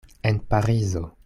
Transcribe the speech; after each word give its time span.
En 0.29 0.39
Parizo. 0.39 1.15